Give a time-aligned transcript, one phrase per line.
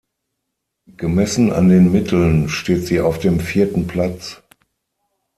[0.97, 4.41] Gemessen an den Mitteln steht sie auf dem vierten Platz.